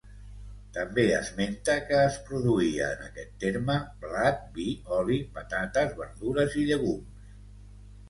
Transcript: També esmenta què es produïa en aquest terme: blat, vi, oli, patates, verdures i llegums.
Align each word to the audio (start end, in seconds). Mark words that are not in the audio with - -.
També 0.77 1.03
esmenta 1.17 1.75
què 1.89 1.99
es 2.05 2.17
produïa 2.31 2.89
en 2.95 3.05
aquest 3.09 3.37
terme: 3.45 3.77
blat, 4.07 4.43
vi, 4.59 4.69
oli, 4.99 5.23
patates, 5.39 5.97
verdures 6.05 6.61
i 6.63 6.69
llegums. 6.75 7.35